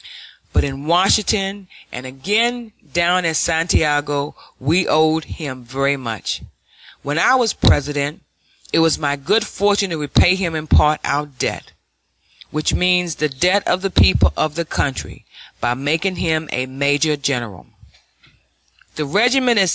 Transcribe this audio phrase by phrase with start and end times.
[0.53, 6.41] Both in Washington and again down at Santiago we owed him very much.
[7.03, 8.21] When I was President,
[8.73, 11.71] it was my good fortune to repay him in part our debt,
[12.51, 15.25] which means the debt of the people of the country,
[15.61, 17.67] by making him a major general.